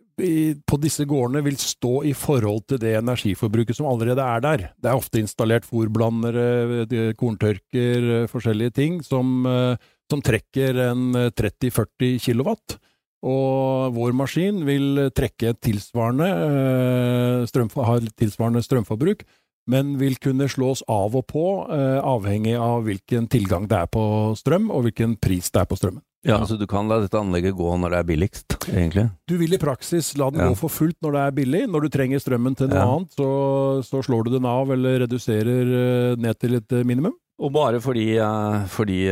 på 0.68 0.76
disse 0.80 1.04
gårdene 1.08 1.42
vil 1.42 1.56
stå 1.56 2.02
i 2.04 2.12
forhold 2.16 2.66
til 2.68 2.78
det 2.82 2.92
energiforbruket 2.98 3.76
som 3.78 3.88
allerede 3.88 4.22
er 4.22 4.40
der. 4.44 4.64
Det 4.78 4.90
er 4.90 4.98
ofte 4.98 5.18
installert 5.22 5.64
fôrblandere, 5.64 6.86
de- 6.86 7.14
korntørker, 7.14 8.22
eh, 8.22 8.26
forskjellige 8.28 8.74
ting 8.74 9.02
som, 9.02 9.46
eh, 9.46 9.76
som 10.10 10.20
trekker 10.20 10.90
en 10.90 11.14
eh, 11.16 11.30
30-40 11.30 12.20
kilowatt. 12.20 12.78
Og 13.24 13.94
vår 13.94 14.12
maskin 14.12 14.64
vil 14.66 15.10
trekke 15.14 15.54
tilsvarende, 15.60 16.26
eh, 16.26 17.84
ha 17.84 17.98
tilsvarende 18.18 18.62
strømforbruk, 18.62 19.22
men 19.68 19.96
vil 19.96 20.16
kunne 20.16 20.48
slås 20.48 20.82
av 20.88 21.14
og 21.14 21.26
på, 21.28 21.70
eh, 21.70 22.00
avhengig 22.02 22.58
av 22.58 22.84
hvilken 22.84 23.28
tilgang 23.28 23.68
det 23.68 23.78
er 23.78 23.86
på 23.86 24.36
strøm, 24.36 24.70
og 24.70 24.84
hvilken 24.84 25.16
pris 25.20 25.50
det 25.50 25.62
er 25.62 25.66
på 25.66 25.78
strømmen. 25.78 26.02
Ja, 26.24 26.44
Så 26.46 26.56
du 26.56 26.66
kan 26.70 26.86
la 26.88 27.00
dette 27.02 27.18
anlegget 27.18 27.56
gå 27.58 27.66
når 27.82 27.90
det 27.90 27.98
er 27.98 28.06
billigst, 28.06 28.54
egentlig? 28.70 29.08
Du 29.26 29.34
vil 29.40 29.54
i 29.54 29.58
praksis 29.58 30.12
la 30.16 30.28
den 30.30 30.40
Ja. 30.40 30.48
gå 30.52 30.56
for 30.60 30.70
fullt 30.70 30.94
når 31.02 31.12
det 31.16 31.22
er 31.26 31.32
billig. 31.40 31.62
Når 31.68 31.80
du 31.82 31.88
trenger 31.88 32.20
strømmen 32.22 32.54
til 32.56 32.68
noe 32.68 32.78
Ja. 32.78 32.86
annet, 32.94 33.10
så, 33.18 33.82
så 33.82 34.02
slår 34.06 34.24
du 34.24 34.30
den 34.38 34.46
av 34.46 34.70
eller 34.70 35.00
reduserer 35.02 35.72
eh, 36.12 36.16
ned 36.16 36.38
til 36.38 36.54
et 36.60 36.70
eh, 36.72 36.84
minimum. 36.84 37.12
Og 37.42 37.50
bare 37.52 37.80
for 37.82 37.94
de, 37.98 38.18
eh, 38.22 38.66
for 38.70 38.84
de 38.86 39.10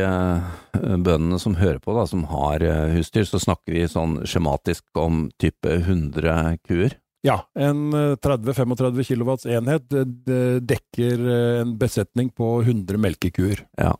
bøndene 1.03 1.37
som 1.39 1.55
hører 1.59 1.79
på, 1.83 1.93
da, 1.97 2.05
som 2.07 2.23
har 2.31 2.59
husdyr, 2.95 3.25
så 3.27 3.41
snakker 3.43 3.73
vi 3.75 3.83
sånn 3.91 4.21
skjematisk 4.23 4.83
om 4.95 5.29
type 5.37 5.67
100 5.67 6.59
kuer. 6.63 6.95
Ja, 7.27 7.41
en 7.59 7.91
eh, 7.93 8.15
30-35 8.23 9.03
kilowatts 9.05 9.45
enhet 9.45 9.83
dekker 9.91 11.27
en 11.61 11.75
besetning 11.77 12.31
på 12.33 12.63
100 12.63 12.97
melkekuer. 12.97 13.65
Eh, 13.77 13.91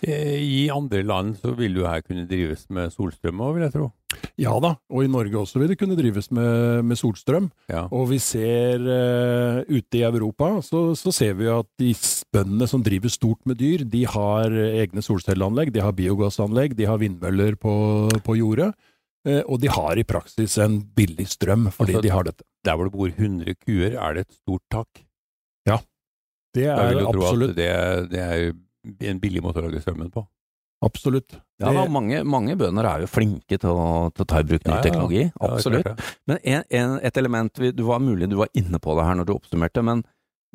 I 0.00 0.70
andre 0.72 1.02
land 1.04 1.34
så 1.42 1.52
vil 1.58 1.76
jo 1.76 1.88
her 1.88 2.00
kunne 2.00 2.24
drives 2.28 2.64
med 2.72 2.92
solstrøm 2.94 3.42
òg, 3.44 3.56
vil 3.56 3.66
jeg 3.66 3.74
tro. 3.74 3.88
Ja 4.40 4.54
da, 4.62 4.72
og 4.90 5.04
i 5.04 5.10
Norge 5.10 5.36
også 5.38 5.60
vil 5.60 5.70
det 5.70 5.76
kunne 5.78 5.96
drives 5.98 6.30
med, 6.34 6.80
med 6.88 6.98
solstrøm. 6.98 7.50
Ja. 7.70 7.84
Og 7.94 8.08
vi 8.10 8.18
ser 8.22 8.80
uh, 8.80 9.60
ute 9.68 10.00
i 10.00 10.04
Europa, 10.06 10.54
så, 10.64 10.94
så 10.98 11.12
ser 11.14 11.36
vi 11.38 11.50
at 11.52 11.68
de 11.80 11.92
bøndene 12.32 12.68
som 12.70 12.84
driver 12.86 13.12
stort 13.12 13.44
med 13.48 13.60
dyr, 13.60 13.84
de 13.84 14.06
har 14.08 14.54
eh, 14.54 14.80
egne 14.82 15.04
solcelleanlegg, 15.04 15.72
de 15.74 15.84
har 15.84 15.94
biogassanlegg, 15.98 16.78
de 16.78 16.88
har 16.88 17.00
vindmøller 17.02 17.58
på, 17.60 17.74
på 18.24 18.38
jordet. 18.40 18.72
Uh, 19.28 19.42
og 19.44 19.60
de 19.60 19.68
har 19.68 20.00
i 20.00 20.06
praksis 20.08 20.56
en 20.64 20.78
billig 20.96 21.28
strøm 21.28 21.68
fordi 21.74 21.98
Altså, 21.98 22.06
de 22.06 22.14
har 22.14 22.24
dette. 22.30 22.46
Der 22.64 22.76
hvor 22.76 22.88
det 22.88 22.96
bor 22.96 23.12
100 23.12 23.54
kuer, 23.60 24.00
er 24.00 24.16
det 24.16 24.24
et 24.24 24.40
stort 24.40 24.64
tak. 24.72 25.04
Ja, 25.68 25.76
Det 26.56 26.66
er 26.72 27.04
absolutt 27.04 27.54
det, 27.54 27.70
det 28.10 28.20
er 28.24 28.52
en 29.00 29.20
billig 29.20 29.42
måte 29.44 29.60
å 29.60 29.66
lage 29.68 29.80
strømmen 29.82 30.10
på. 30.14 30.26
absolutt. 30.82 31.34
Ja, 31.60 31.72
da, 31.76 31.82
mange, 31.92 32.22
mange 32.24 32.54
bønder 32.56 32.86
er 32.88 33.00
jo 33.04 33.08
flinke 33.12 33.58
til 33.60 33.68
å, 33.68 34.08
til 34.16 34.24
å 34.24 34.28
ta 34.30 34.38
i 34.40 34.46
bruk 34.48 34.62
ny 34.64 34.70
Ja, 34.72 34.76
ja, 34.78 34.82
teknologi. 34.86 35.24
Ja, 35.28 35.50
Absolutt. 35.50 36.06
Men 36.26 36.38
en, 36.42 36.62
en, 36.70 36.94
et 37.04 37.16
element 37.20 37.58
vi, 37.60 37.70
Du 37.76 37.82
var 37.84 38.00
mulig 38.00 38.30
du 38.32 38.36
var 38.40 38.48
inne 38.56 38.78
på 38.80 38.94
det 38.96 39.04
her 39.04 39.18
når 39.20 39.28
du 39.28 39.34
oppsummerte, 39.34 39.82
men, 39.84 40.00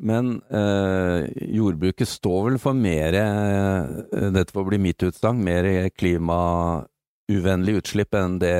men 0.02 0.32
eh, 0.50 1.28
jordbruket 1.54 2.08
står 2.10 2.48
vel 2.50 2.58
for 2.58 2.74
mer 2.74 3.14
eh, 3.14 4.30
Dette 4.34 4.50
får 4.52 4.66
bli 4.72 4.80
mitt 4.82 5.06
utsagn, 5.06 5.38
mer 5.46 5.70
klimauvennlig 5.94 7.76
utslipp 7.80 8.14
enn 8.18 8.40
det 8.42 8.52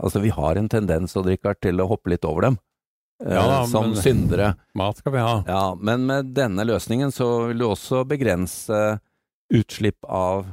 Altså, 0.00 0.20
vi 0.26 0.34
har 0.34 0.58
en 0.58 0.68
tendens, 0.74 1.14
Odd 1.16 1.30
Rikard, 1.30 1.60
til 1.62 1.78
å 1.82 1.86
hoppe 1.94 2.10
litt 2.16 2.26
over 2.26 2.48
dem. 2.48 2.58
eh, 3.24 3.34
Ja 3.38 3.62
som 3.70 3.92
men- 3.92 4.02
syndere. 4.02 4.56
Mat 4.74 4.98
skal 4.98 5.12
vi 5.14 5.18
ha. 5.22 5.44
Ja, 5.46 5.62
men 5.78 6.06
med 6.10 6.34
denne 6.34 6.66
løsningen 6.66 7.12
så 7.14 7.46
vil 7.46 7.58
du 7.62 7.68
også 7.70 8.02
begrense 8.10 8.98
utslipp 9.52 10.00
av 10.08 10.46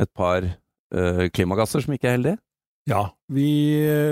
et 0.00 0.10
par 0.16 0.44
uh, 0.44 1.24
klimagasser 1.32 1.84
som 1.84 1.94
ikke 1.94 2.10
er 2.10 2.18
heldige. 2.18 2.40
Ja, 2.90 3.06
vi, 3.30 3.46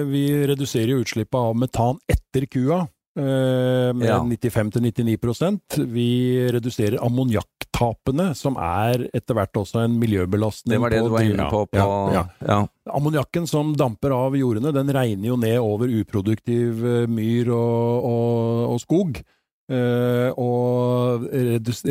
vi 0.06 0.24
reduserer 0.46 0.94
jo 0.94 1.02
utslippet 1.02 1.34
av 1.34 1.56
metan 1.58 1.98
etter 2.10 2.46
kua 2.46 2.84
uh, 2.86 3.90
med 3.96 4.06
Ja. 4.06 4.20
95-99% 4.22 5.80
Vi 5.90 6.10
reduserer 6.54 7.00
ammoniakktapene, 7.02 8.30
som 8.38 8.54
er 8.62 9.08
etter 9.10 9.34
hvert 9.34 9.58
også 9.58 9.82
en 9.84 9.98
miljøbelastning. 9.98 10.76
Det 10.76 10.82
var 10.84 10.94
det 10.94 11.02
på 11.02 11.08
du 11.08 11.16
var 11.16 11.26
inne 11.26 11.48
på. 11.50 11.64
på 11.66 11.90
Ja, 12.14 12.24
ja. 12.46 12.60
Ammoniakken 12.94 13.50
som 13.50 13.74
damper 13.78 14.14
av 14.14 14.38
jordene, 14.38 14.72
den 14.74 14.94
regner 14.94 15.32
jo 15.32 15.40
ned 15.40 15.58
over 15.58 15.90
uproduktiv 16.00 16.86
eh, 16.86 17.10
myr 17.10 17.50
og, 17.54 18.06
og, 18.06 18.64
og 18.76 18.80
skog. 18.86 19.22
Eh, 19.70 20.30
og 20.40 21.28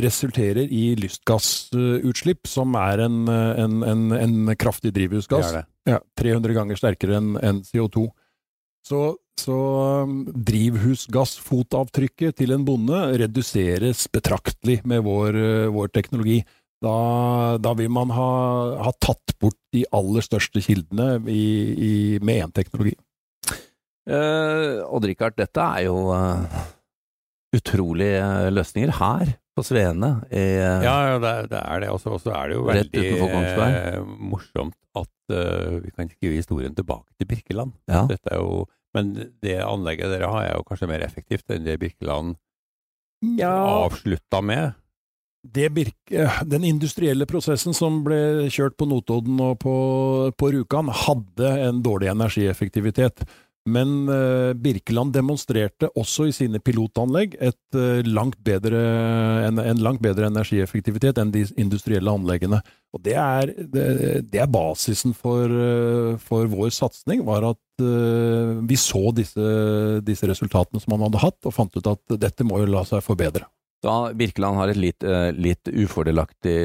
resulterer 0.04 0.68
i 0.68 0.96
lystgassutslipp, 1.00 2.48
som 2.50 2.76
er 2.80 3.00
en, 3.08 3.18
eh, 3.32 3.62
en, 3.64 3.84
en, 3.88 4.12
en 4.20 4.56
kraftig 4.60 4.92
Det 4.94 5.00
drivhusgass. 5.00 5.54
er 5.54 5.58
det. 5.62 5.66
Ja, 5.96 6.00
300 6.20 6.54
ganger 6.58 6.76
sterkere 6.80 7.18
enn 7.18 7.30
enn 7.42 7.64
CO2. 7.66 8.08
Så, 8.86 9.18
så 9.40 9.58
um, 10.06 10.26
drivhusgassfotavtrykket 10.28 12.36
til 12.40 12.52
en 12.56 12.66
bonde 12.66 13.18
reduseres 13.20 14.08
betraktelig 14.12 14.82
med 14.88 15.04
vår, 15.06 15.36
uh, 15.36 15.74
vår 15.76 15.88
teknologi. 15.94 16.44
Da, 16.80 17.58
da 17.60 17.74
vil 17.76 17.90
man 17.92 18.10
ha, 18.16 18.32
ha 18.86 18.92
tatt 19.04 19.34
bort 19.42 19.58
de 19.76 19.84
aller 19.92 20.22
største 20.24 20.62
kildene 20.64 21.20
i, 21.28 21.74
i, 21.76 22.20
med 22.24 22.44
én 22.46 22.52
teknologi. 22.56 22.96
Eh, 24.10 24.80
Odd-Rikard, 24.88 25.36
dette 25.38 25.62
er 25.62 25.84
jo 25.86 26.10
eh, 26.16 26.40
utrolige 27.56 28.20
eh, 28.22 28.50
løsninger 28.54 28.92
her 29.00 29.32
på 29.58 29.64
Svene. 29.66 30.10
I, 30.32 30.44
eh, 30.62 30.84
Ja, 30.86 30.96
ja, 31.10 31.16
det, 31.20 31.30
er- 31.30 31.48
det 31.52 31.62
er 31.66 31.80
det. 31.86 31.90
Og 31.96 32.00
så 32.04 32.34
er 32.34 32.50
det 32.52 32.56
jo 32.60 32.66
veldig 32.68 33.06
eh, 33.70 34.04
morsomt 34.32 34.76
at 35.00 35.34
uh, 35.34 35.80
vi 35.84 35.92
kan 35.96 36.10
skrive 36.10 36.36
historien 36.40 36.74
tilbake 36.76 37.10
til 37.18 37.28
Birkeland. 37.30 37.74
ja. 37.90 38.06
Dette 38.10 38.32
er 38.34 38.40
jo, 38.42 38.64
men 38.98 39.12
det 39.44 39.60
anlegget 39.62 40.10
dere 40.12 40.30
har 40.32 40.48
er 40.48 40.56
jo 40.58 40.64
kanskje 40.68 40.88
mer 40.90 41.04
effektivt 41.06 41.50
enn 41.54 41.64
det 41.68 41.76
Birkeland 41.80 42.36
avslutta 43.46 44.42
med. 44.42 44.72
det 45.44 45.70
Birke, 45.72 46.26
den 46.46 46.64
industrielle 46.68 47.26
prosessen 47.30 47.74
som 47.74 48.02
ble 48.04 48.50
kjørt 48.52 48.76
på 48.78 48.88
Notodden 48.90 49.40
og 49.40 49.60
på, 49.64 49.76
på 50.36 50.50
Rjukan, 50.52 50.90
hadde 50.92 51.52
en 51.70 51.80
dårlig 51.86 52.10
energieffektivitet. 52.12 53.24
Men 53.68 54.10
eh, 54.10 54.54
Birkeland 54.56 55.14
demonstrerte 55.14 55.90
også 56.00 56.30
i 56.30 56.36
sine 56.36 56.62
pilotanlegg 56.64 57.36
eh, 57.44 58.02
langt 58.08 58.40
bedre, 58.46 58.80
en, 59.48 59.60
en 59.60 59.82
langt 59.84 60.02
bedre 60.04 60.30
energieffektivitet 60.30 61.20
enn 61.20 61.34
de 61.34 61.44
industrielle 61.60 62.14
anleggene. 62.14 62.62
Og 62.96 63.04
det 63.06 63.18
er, 63.20 63.52
det, 63.60 63.86
det 64.32 64.42
er 64.42 64.52
basisen 64.52 65.14
for, 65.18 65.52
eh, 65.52 66.16
for 66.24 66.50
vår 66.52 66.72
satsing, 66.76 67.26
var 67.28 67.52
at 67.52 67.64
vi 67.80 68.76
så 68.76 69.14
disse, 69.16 69.40
disse 70.04 70.28
resultatene 70.28 70.82
som 70.84 70.92
man 70.92 71.06
hadde 71.06 71.22
hatt, 71.22 71.38
og 71.48 71.54
fant 71.56 71.78
ut 71.78 71.86
at 71.88 72.18
dette 72.20 72.44
må 72.44 72.58
jo 72.60 72.68
la 72.74 72.82
seg 72.84 73.00
forbedre. 73.06 73.46
Da 73.80 74.10
Birkeland 74.12 74.60
har 74.60 74.74
et 74.74 74.80
litt, 74.84 75.06
litt 75.40 75.72
ufordelaktig 75.72 76.58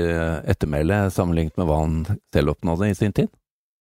ettermæle 0.51 1.05
sammenlignet 1.15 1.55
med 1.61 1.71
hva 1.71 1.77
han 1.85 1.95
selv 2.35 2.57
oppnådde 2.57 2.91
i 2.91 2.99
sin 2.99 3.15
tid. 3.15 3.31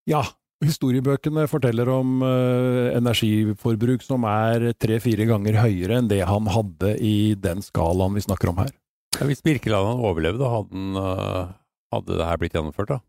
Ja, 0.06 0.22
historiebøkene 0.68 1.46
forteller 1.52 1.90
om 1.94 2.22
uh, 2.24 2.92
energiforbruk 2.98 4.04
som 4.06 4.26
er 4.30 4.72
tre-fire 4.82 5.28
ganger 5.30 5.60
høyere 5.62 6.00
enn 6.00 6.10
det 6.12 6.24
han 6.28 6.50
hadde 6.52 6.96
i 7.04 7.34
den 7.40 7.64
skalaen 7.66 8.18
vi 8.18 8.26
snakker 8.26 8.52
om 8.54 8.62
her. 8.64 8.72
Ja, 9.20 9.28
hvis 9.30 9.44
Birkeland 9.46 9.92
hadde 9.92 10.08
overlevd, 10.10 10.42
hadde, 10.50 10.84
eh, 11.00 11.50
hadde 11.94 12.16
det 12.18 12.30
her 12.30 12.40
blitt 12.42 12.56
gjennomført, 12.58 12.96
da? 12.96 13.04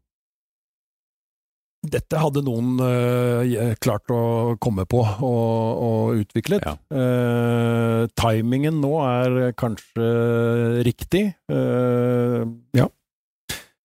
Dette 1.85 2.17
hadde 2.21 2.41
noen 2.45 2.79
uh, 2.81 3.73
klart 3.85 4.09
å 4.13 4.57
komme 4.61 4.87
på 4.89 5.03
og, 5.05 5.81
og 5.85 6.21
utviklet. 6.23 6.65
Ja. 6.65 6.77
Uh, 6.89 8.05
timingen 8.17 8.81
nå 8.81 8.93
er 9.05 9.57
kanskje 9.61 10.09
riktig. 10.87 11.27
Uh, 11.53 12.49
ja. 12.77 12.89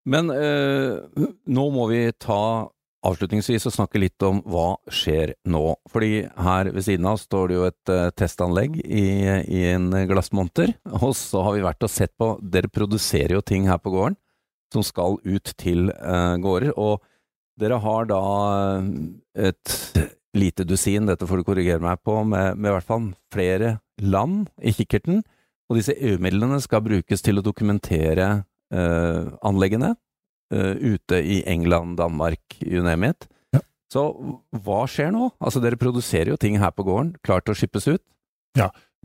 Men 0.08 0.30
eh, 0.32 1.24
nå 1.52 1.64
må 1.74 1.88
vi 1.90 2.00
ta 2.16 2.68
avslutningsvis 3.06 3.68
å 3.68 3.72
snakke 3.72 4.00
litt 4.00 4.22
om 4.26 4.40
hva 4.48 4.76
skjer 4.90 5.34
nå. 5.48 5.62
Fordi 5.90 6.24
her 6.38 6.70
ved 6.74 6.86
siden 6.86 7.06
av 7.10 7.20
står 7.22 7.50
det 7.50 7.58
jo 7.58 7.66
et 7.68 7.92
eh, 7.94 8.08
testanlegg 8.18 8.78
i, 8.82 9.06
i 9.46 9.60
en 9.70 9.90
glassmonter, 10.10 10.74
og 10.98 11.14
så 11.18 11.44
har 11.46 11.56
vi 11.56 11.66
vært 11.66 11.86
og 11.86 11.92
sett 11.92 12.14
på 12.18 12.34
Dere 12.42 12.70
produserer 12.72 13.36
jo 13.38 13.44
ting 13.44 13.68
her 13.70 13.80
på 13.82 13.94
gården 13.94 14.18
som 14.74 14.84
skal 14.84 15.16
ut 15.24 15.54
til 15.56 15.88
uh, 15.96 16.36
gårder, 16.42 16.74
og 16.76 17.00
dere 17.58 17.78
har 17.82 18.08
da 18.10 18.20
eh, 18.76 19.48
et 19.48 19.76
lite 20.36 20.66
dusin, 20.68 21.08
dette 21.08 21.26
får 21.26 21.40
du 21.40 21.46
korrigere 21.46 21.82
meg 21.82 22.02
på, 22.04 22.20
med, 22.20 22.58
med 22.58 22.68
i 22.70 22.74
hvert 22.76 22.86
fall 22.86 23.06
flere 23.32 23.78
land 23.98 24.50
i 24.60 24.74
kikkerten, 24.76 25.22
og 25.68 25.80
disse 25.80 25.96
EU-midlene 25.96 26.60
skal 26.64 26.84
brukes 26.84 27.24
til 27.24 27.40
å 27.40 27.44
dokumentere 27.44 28.28
uh, 28.72 29.32
anleggene 29.44 29.94
ute 30.50 31.18
i 31.22 31.42
England, 31.46 31.98
Danmark, 31.98 32.40
you 32.64 32.82
name 32.82 33.10
it. 33.10 33.26
Ja. 33.52 33.60
Så 33.92 34.06
hva 34.64 34.82
skjer 34.88 35.12
nå? 35.12 35.30
Altså 35.40 35.60
dere 35.60 35.76
produserer 35.80 36.32
jo 36.32 36.38
ting 36.40 36.58
her 36.60 36.72
på 36.72 36.86
gården, 36.86 37.14
klart 37.22 37.44
til 37.44 37.56
å 37.56 37.58
skippes 37.58 37.88
ut. 37.90 38.02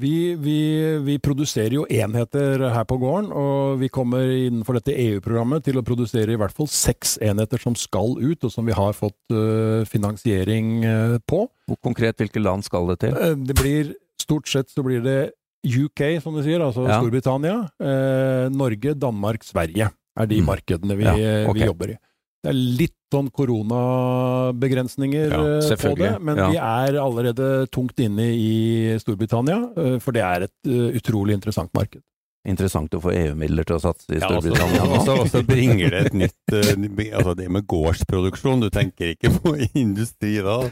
Vi, 0.01 0.33
vi, 0.41 0.57
vi 1.05 1.19
produserer 1.21 1.75
jo 1.75 1.83
enheter 1.85 2.63
her 2.73 2.85
på 2.89 2.97
gården, 2.97 3.27
og 3.29 3.75
vi 3.77 3.91
kommer 3.93 4.25
innenfor 4.25 4.79
dette 4.79 4.95
EU-programmet 4.97 5.61
til 5.67 5.77
å 5.77 5.83
produsere 5.85 6.33
i 6.33 6.39
hvert 6.39 6.55
fall 6.55 6.69
seks 6.71 7.19
enheter 7.21 7.61
som 7.61 7.75
skal 7.77 8.15
ut, 8.17 8.41
og 8.41 8.49
som 8.49 8.65
vi 8.65 8.73
har 8.73 8.95
fått 8.97 9.35
øh, 9.37 9.83
finansiering 9.85 10.79
øh, 10.81 11.19
på. 11.29 11.43
Hvor 11.69 11.79
konkret 11.85 12.17
hvilke 12.23 12.41
land 12.41 12.65
skal 12.65 12.89
det 12.89 13.03
til? 13.05 13.13
Eh, 13.13 13.37
Det 13.37 13.57
blir 13.59 13.93
Stort 14.23 14.47
sett 14.47 14.69
så 14.71 14.79
blir 14.85 15.01
det 15.03 15.33
UK, 15.67 16.21
som 16.23 16.35
de 16.37 16.43
sier, 16.45 16.61
altså 16.63 16.85
Ja. 16.87 16.97
Storbritannia. 17.01 17.55
Eh, 17.81 18.49
Norge, 18.53 18.93
Danmark, 18.95 19.43
Sverige 19.43 19.89
er 20.19 20.25
de 20.27 20.41
Mm. 20.41 20.45
markedene 20.45 20.95
vi, 20.97 21.03
Ja, 21.03 21.13
okay. 21.49 21.53
vi 21.61 21.65
jobber 21.65 21.89
i. 21.93 21.97
Det 22.43 22.49
er 22.51 22.53
litt 22.53 22.95
sånn 23.13 23.29
koronabegrensninger 23.31 25.29
Ja, 25.31 25.59
eh, 25.59 25.75
på 25.79 25.95
det, 25.97 26.19
men 26.21 26.37
ja. 26.37 26.49
vi 26.51 26.57
er 26.57 26.93
allerede 26.99 27.67
tungt 27.71 27.97
inne 28.03 28.25
i 28.35 28.97
Storbritannia, 28.99 29.61
eh, 29.77 29.99
for 30.03 30.11
det 30.15 30.21
er 30.25 30.41
et 30.47 30.53
eh, 30.67 30.91
utrolig 30.99 31.33
interessant 31.37 31.71
marked. 31.73 32.01
Interessant 32.45 32.91
å 32.91 32.99
få 32.99 33.13
EU-midler 33.15 33.63
til 33.63 33.77
å 33.77 33.79
satse 33.79 34.09
i 34.11 34.19
altså, 34.19 34.41
Storbritannia. 34.41 34.75
ja, 34.75 34.83
og 34.83 35.05
så- 35.07 35.19
og 35.21 35.27
så 35.31 35.41
bringer 35.47 35.89
det 35.91 36.05
et 36.07 36.13
nytt 36.13 36.51
eh, 36.51 36.75
Altså 37.15 37.35
det 37.37 37.49
med 37.49 37.65
gårdsproduksjon, 37.67 38.59
du 38.61 38.69
tenker 38.69 39.05
ikke 39.15 39.29
på 39.39 39.55
industri 39.75 40.41
da? 40.43 40.69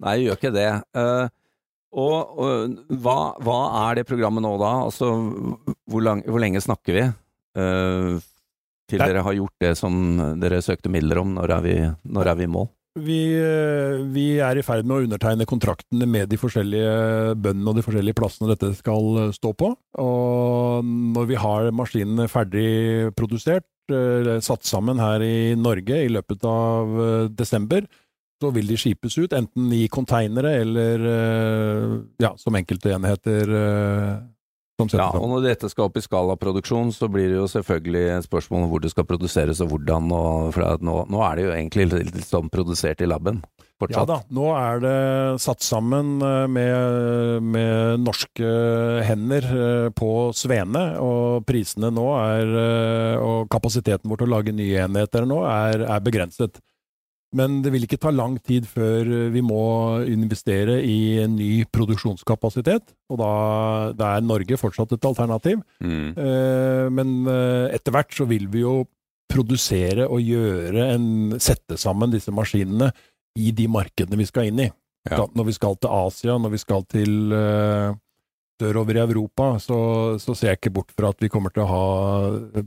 Nei, 0.00 0.16
jeg 0.18 0.26
gjør 0.28 0.36
ikke 0.38 0.52
det. 0.54 0.82
Eh, 0.94 1.28
og 1.92 2.38
og 2.38 2.78
hva, 3.02 3.34
hva 3.42 3.90
er 3.90 3.94
det 3.96 4.06
programmet 4.06 4.42
nå 4.42 4.56
da? 4.60 4.84
Altså, 4.86 5.10
hvor, 5.90 6.00
lang, 6.02 6.22
hvor 6.22 6.38
lenge 6.38 6.60
snakker 6.62 6.92
vi? 6.94 7.12
eh, 7.56 8.20
til 8.90 9.02
dere 9.02 9.24
har 9.26 9.38
gjort 9.38 9.64
det 9.64 9.72
som 9.78 9.94
dere 10.42 10.60
søkte 10.64 10.92
midler 10.92 11.22
om? 11.22 11.32
Når 11.38 11.56
er 11.56 11.64
vi, 11.64 11.78
når 12.10 12.32
er 12.34 12.38
vi 12.40 12.46
i 12.48 12.52
mål? 12.58 12.70
Vi, 12.98 13.20
eh, 13.38 14.00
vi 14.10 14.40
er 14.42 14.58
i 14.58 14.64
ferd 14.66 14.82
med 14.88 14.96
å 14.96 15.04
undertegne 15.06 15.46
kontraktene 15.46 16.08
med 16.10 16.26
de 16.32 16.38
forskjellige 16.40 17.36
bøndene 17.38 17.70
og 17.70 17.78
de 17.78 17.84
forskjellige 17.86 18.18
plassene 18.18 18.50
dette 18.50 18.72
skal 18.80 19.06
eh, 19.22 19.34
stå 19.36 19.52
på. 19.54 19.70
Og 20.02 20.88
når 21.14 21.28
vi 21.30 21.38
har 21.38 21.70
maskinene 21.70 22.26
ferdig 22.30 23.12
produsert, 23.14 23.68
eh, 23.94 24.40
satt 24.42 24.66
sammen 24.66 24.98
her 24.98 25.22
i 25.22 25.54
Norge 25.54 26.02
i 26.02 26.10
løpet 26.10 26.42
av 26.50 27.30
desember, 27.30 27.86
så 28.40 28.50
vil 28.56 28.66
de 28.66 28.80
skipes 28.80 29.14
ut, 29.20 29.36
enten 29.36 29.70
i 29.76 29.84
konteinere 29.92 30.54
eller 30.62 31.02
ja, 32.24 32.30
som 32.40 32.56
enkeltenheter 32.56 33.52
som 33.52 33.52
settes 33.52 34.39
Ja, 34.94 35.08
og 35.14 35.28
når 35.30 35.46
dette 35.48 35.70
skal 35.70 35.88
opp 35.88 35.98
i 35.98 36.04
skalaproduksjon, 36.04 36.92
så 36.96 37.08
blir 37.12 37.28
det 37.30 37.38
jo 37.38 37.48
selvfølgelig 37.50 38.04
et 38.16 38.28
spørsmål 38.28 38.66
om 38.66 38.70
hvor 38.72 38.84
det 38.84 38.92
skal 38.92 39.08
produseres 39.08 39.62
og 39.64 39.72
hvordan. 39.74 40.12
Og, 40.16 40.52
for 40.56 40.84
nå, 40.84 40.96
nå 41.10 41.24
er 41.26 41.36
det 41.36 41.46
jo 41.46 41.56
egentlig 41.56 41.88
litt, 41.92 42.22
sånn 42.28 42.52
produsert 42.52 43.02
i 43.04 43.10
laben. 43.10 43.42
Ja 43.88 44.02
da, 44.04 44.18
nå 44.28 44.50
er 44.52 44.80
det 44.82 44.96
satt 45.40 45.64
sammen 45.64 46.18
eh, 46.20 46.44
med, 46.52 47.46
med 47.48 48.02
norske 48.04 48.50
hender 49.08 49.46
eh, 49.48 49.86
på 49.96 50.10
Svene, 50.36 50.82
og 51.00 51.46
prisene 51.48 51.88
nå 51.88 52.04
er 52.18 52.52
eh, 52.60 53.24
Og 53.24 53.48
kapasiteten 53.48 54.12
vår 54.12 54.20
til 54.20 54.28
å 54.28 54.34
lage 54.34 54.52
nye 54.52 54.84
enheter 54.84 55.24
nå 55.24 55.40
er, 55.48 55.86
er 55.96 56.04
begrenset. 56.04 56.60
Men 57.36 57.60
det 57.62 57.70
vil 57.70 57.84
ikke 57.86 58.00
ta 58.02 58.10
lang 58.10 58.38
tid 58.42 58.66
før 58.66 59.06
vi 59.30 59.42
må 59.44 59.62
investere 60.10 60.80
i 60.82 61.20
en 61.22 61.36
ny 61.38 61.62
produksjonskapasitet, 61.70 62.90
og 63.10 63.20
da, 63.20 63.34
da 63.94 64.08
er 64.16 64.26
Norge 64.26 64.58
fortsatt 64.58 64.96
et 64.96 65.06
alternativ. 65.06 65.62
Mm. 65.78 66.08
Eh, 66.18 66.88
Men 66.90 67.14
eh, 67.30 67.76
etter 67.76 67.94
hvert 67.94 68.16
så 68.16 68.26
vil 68.30 68.48
vi 68.50 68.64
jo 68.64 68.80
produsere 69.30 70.08
og 70.10 70.26
gjøre 70.26 70.90
en 70.96 71.38
Sette 71.38 71.78
sammen 71.78 72.10
disse 72.10 72.34
maskinene 72.34 72.90
i 73.38 73.52
de 73.54 73.68
markedene 73.70 74.18
vi 74.18 74.26
skal 74.26 74.50
inn 74.50 74.66
i. 74.66 74.70
Ja. 75.08 75.22
Når 75.22 75.46
vi 75.48 75.56
skal 75.56 75.78
til 75.80 75.92
Asia, 75.94 76.36
når 76.36 76.56
vi 76.56 76.60
skal 76.60 76.84
til 76.90 77.32
eh, 77.32 77.94
sørover 78.60 78.98
i 78.98 79.04
Europa, 79.06 79.54
så, 79.62 79.78
så 80.20 80.34
ser 80.34 80.52
jeg 80.52 80.60
ikke 80.60 80.74
bort 80.80 80.92
fra 80.96 81.14
at 81.14 81.22
vi 81.22 81.30
kommer 81.32 81.54
til 81.54 81.64
å 81.64 81.70
ha 81.70 81.84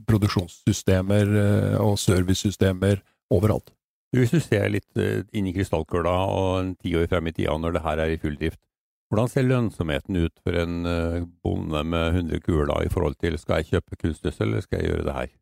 produksjonssystemer 0.08 1.38
eh, 1.44 1.78
og 1.84 2.00
servicesystemer 2.02 3.04
overalt. 3.34 3.74
Hvis 4.14 4.34
du 4.34 4.38
ser 4.44 4.68
litt 4.70 5.00
eh, 5.02 5.24
inn 5.34 5.48
i 5.50 5.54
krystallkula 5.56 6.14
og 6.30 6.50
en 6.60 6.76
ti 6.78 6.94
år 6.98 7.10
frem 7.10 7.32
i 7.32 7.34
tida 7.34 7.56
når 7.58 7.78
det 7.78 7.84
her 7.86 8.02
er 8.04 8.14
i 8.14 8.20
full 8.22 8.36
drift, 8.38 8.62
hvordan 9.10 9.30
ser 9.30 9.48
lønnsomheten 9.48 10.20
ut 10.22 10.36
for 10.46 10.58
en 10.58 10.90
eh, 10.90 11.18
bonde 11.46 11.82
med 11.90 12.20
100 12.22 12.44
kuer 12.46 12.70
da, 12.70 12.80
i 12.86 12.92
forhold 12.94 13.18
til 13.22 13.40
skal 13.42 13.62
jeg 13.62 13.74
kjøpe 13.74 13.98
kunstgjødsel 14.06 14.48
eller 14.48 14.66
skal 14.66 14.82
jeg 14.82 14.92
gjøre 14.92 15.08
det 15.10 15.18
her? 15.18 15.34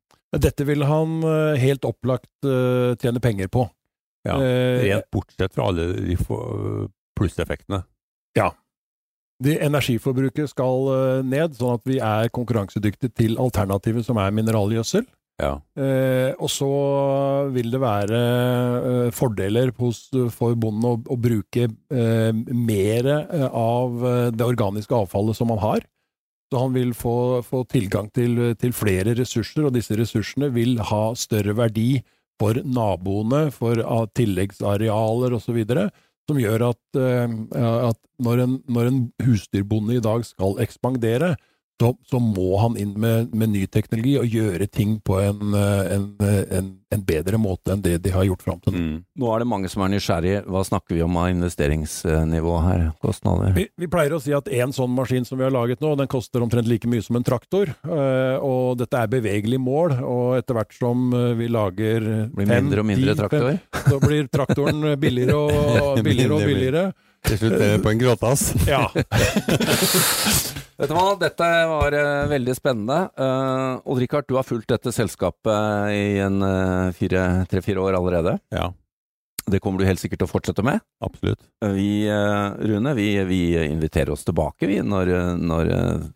Dette 0.47 0.67
vil 0.67 0.87
han 0.87 1.19
eh, 1.27 1.59
helt 1.59 1.87
opplagt 1.87 2.31
tjene 3.03 3.23
penger 3.23 3.51
på. 3.51 3.67
Ja, 4.27 4.37
Rent 4.37 5.09
bortsett 5.11 5.55
fra 5.55 5.67
alle 5.71 5.89
de 5.97 6.15
plusseffektene. 6.15 7.81
plusseffektene. 8.37 8.51
De 9.41 9.55
energiforbruket 9.65 10.51
skal 10.51 11.23
ned, 11.25 11.55
sånn 11.57 11.79
at 11.79 11.87
vi 11.89 11.95
er 11.97 12.29
konkurransedyktige 12.29 13.09
til 13.17 13.39
alternativet 13.41 14.05
som 14.05 14.19
er 14.21 14.35
mineralgjødsel. 14.37 15.07
Ja. 15.41 15.55
Eh, 15.73 16.31
og 16.37 16.51
så 16.53 16.69
vil 17.53 17.71
det 17.73 17.81
være 17.81 18.19
eh, 18.19 19.07
fordeler 19.15 19.71
hos, 19.79 20.03
for 20.35 20.57
bonden 20.59 20.85
å, 20.85 20.93
å 21.01 21.17
bruke 21.17 21.65
eh, 21.65 22.29
mer 22.53 23.09
eh, 23.15 23.47
av 23.47 24.05
eh, 24.05 24.27
det 24.35 24.45
organiske 24.45 24.93
avfallet 24.93 25.39
som 25.39 25.53
han 25.55 25.63
har. 25.63 25.87
Så 26.51 26.59
han 26.59 26.75
vil 26.75 26.91
få, 26.97 27.15
få 27.47 27.63
tilgang 27.71 28.11
til, 28.13 28.51
til 28.59 28.73
flere 28.75 29.15
ressurser, 29.17 29.65
og 29.65 29.73
disse 29.77 29.95
ressursene 29.97 30.51
vil 30.53 30.81
ha 30.91 31.03
større 31.17 31.55
verdi 31.57 32.03
for 32.41 32.57
naboene, 32.65 33.45
for 33.55 33.81
ah, 33.85 34.05
tilleggsarealer 34.17 35.37
osv., 35.37 35.61
som 36.29 36.37
gjør 36.37 36.67
at, 36.69 36.81
eh, 36.99 37.37
at 37.89 37.97
når, 38.21 38.43
en, 38.45 38.59
når 38.69 38.91
en 38.91 38.99
husdyrbonde 39.25 39.97
i 39.97 40.03
dag 40.03 40.27
skal 40.27 40.59
ekspandere, 40.61 41.33
så, 41.81 41.91
så 42.07 42.19
må 42.21 42.51
han 42.61 42.77
inn 42.79 42.93
med, 43.01 43.33
med 43.33 43.51
ny 43.55 43.65
teknologi 43.73 44.13
og 44.21 44.29
gjøre 44.29 44.67
ting 44.69 44.99
på 45.03 45.17
en, 45.21 45.41
eh, 45.57 45.91
en, 45.97 46.05
en, 46.21 46.69
en 46.93 47.03
bedre 47.07 47.39
måte 47.41 47.73
enn 47.73 47.81
det 47.83 47.97
de 48.05 48.13
har 48.13 48.27
gjort 48.27 48.45
fram 48.45 48.59
til 48.61 48.75
nå. 48.75 48.81
Mm. 48.85 48.97
Nå 49.21 49.31
er 49.33 49.41
det 49.43 49.47
mange 49.49 49.71
som 49.71 49.83
er 49.85 49.91
nysgjerrige. 49.95 50.43
Hva 50.51 50.61
snakker 50.67 50.95
vi 50.97 51.03
om 51.05 51.17
av 51.17 51.29
investeringsnivå 51.33 52.55
her? 52.65 52.85
Kostnader? 53.03 53.53
Vi, 53.57 53.67
vi 53.79 53.89
pleier 53.91 54.15
å 54.15 54.21
si 54.21 54.33
at 54.37 54.49
en 54.61 54.73
sånn 54.75 54.93
maskin 54.95 55.25
som 55.27 55.39
vi 55.41 55.45
har 55.47 55.53
laget 55.55 55.81
nå, 55.83 55.93
den 55.99 56.09
koster 56.11 56.43
omtrent 56.45 56.69
like 56.69 56.89
mye 56.91 57.03
som 57.05 57.17
en 57.19 57.25
traktor. 57.27 57.73
eh, 57.87 58.37
Og 58.41 58.77
dette 58.79 58.97
er 59.01 59.11
bevegelig 59.11 59.59
mål, 59.61 59.97
og 60.05 60.37
etter 60.39 60.57
hvert 60.59 60.75
som 60.77 61.09
eh, 61.17 61.31
vi 61.39 61.49
lager 61.51 62.05
Blir 62.35 62.49
mindre 62.49 62.83
og 62.83 62.89
mindre 62.91 63.15
traktor? 63.17 63.55
Så 63.87 64.01
blir 64.03 64.27
traktoren 64.31 64.83
billigere 65.01 65.37
og 65.39 66.03
billigere 66.05 66.37
og 66.37 66.45
billigere. 66.47 66.85
Til 67.27 67.37
slutt 67.37 67.53
er 67.57 67.75
det 67.75 67.81
på 67.85 67.91
en 67.93 67.99
gråtass. 68.01 68.47
Ja. 68.71 68.87
Vet 70.81 70.89
du 70.89 70.95
hva, 70.97 71.11
dette 71.21 71.47
var 71.69 71.93
eh, 71.93 72.23
veldig 72.31 72.53
spennende. 72.57 72.95
Uh, 73.13 73.77
Odd-Rikard, 73.85 74.25
du 74.25 74.33
har 74.39 74.45
fulgt 74.47 74.71
dette 74.71 74.89
selskapet 74.95 75.91
i 75.93 76.15
en 76.25 76.39
uh, 76.41 76.89
tre-fire 77.51 77.83
år 77.83 77.97
allerede. 77.99 78.33
Ja, 78.55 78.71
Det 79.51 79.59
kommer 79.61 79.81
du 79.81 79.85
helt 79.85 80.01
sikkert 80.01 80.23
til 80.23 80.29
å 80.29 80.31
fortsette 80.31 80.63
med. 80.65 80.81
absolutt. 81.05 81.39
Eh, 81.65 81.71
Vi, 81.77 81.89
eh, 82.09 82.47
Rune, 82.71 82.95
vi, 82.97 83.07
vi 83.29 83.41
inviterer 83.67 84.11
oss 84.15 84.25
tilbake, 84.25 84.65
vi, 84.69 84.79
når, 84.81 85.13
eh, 85.19 85.31
når, 85.37 85.69
eh, 85.75 86.07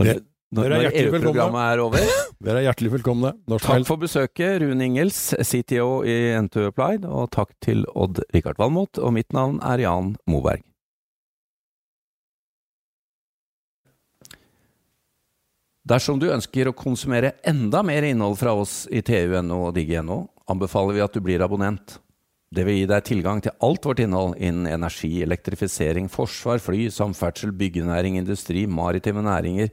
når, 0.00 0.04
Dere- 0.08 0.24
når, 0.54 0.74
når 0.74 0.98
EU-programmet 1.00 1.62
er 1.62 1.82
over. 1.84 2.04
Dere 2.44 2.60
er 2.60 2.68
hjertelig 2.68 2.92
velkomne. 2.98 3.32
Norsk 3.50 3.66
Takk 3.66 3.88
for 3.88 4.02
besøket, 4.02 4.60
Rune 4.62 4.86
Ingels, 4.86 5.18
CTO 5.40 6.04
i 6.06 6.14
N2 6.38 6.68
Applied, 6.70 7.08
og 7.08 7.32
takk 7.34 7.54
til 7.64 7.82
Odd-Rikard 7.94 8.60
Valmot, 8.60 9.00
og 9.00 9.16
mitt 9.16 9.34
navn 9.34 9.58
er 9.64 9.84
Jan 9.86 10.14
Moberg. 10.30 10.62
Dersom 15.84 16.16
du 16.16 16.30
ønsker 16.32 16.70
å 16.70 16.76
konsumere 16.76 17.34
enda 17.44 17.82
mer 17.84 18.06
innhold 18.08 18.38
fra 18.40 18.54
oss 18.56 18.86
i 18.88 19.02
TU.no 19.04 19.66
og 19.66 19.74
digg.no, 19.76 20.22
anbefaler 20.48 20.96
vi 20.96 21.02
at 21.04 21.12
du 21.12 21.20
blir 21.24 21.44
abonnent. 21.44 21.98
Det 22.54 22.64
vil 22.64 22.78
gi 22.78 22.86
deg 22.88 23.04
tilgang 23.04 23.42
til 23.44 23.52
alt 23.66 23.84
vårt 23.84 24.00
innhold 24.00 24.38
innen 24.38 24.68
energi, 24.70 25.18
elektrifisering, 25.24 26.06
forsvar, 26.12 26.62
fly, 26.62 26.86
samferdsel, 26.92 27.52
byggenæring, 27.58 28.16
industri, 28.20 28.62
maritime 28.70 29.24
næringer, 29.26 29.72